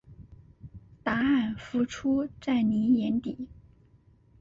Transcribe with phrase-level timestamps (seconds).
[1.03, 3.47] 答案浮现在妳眼底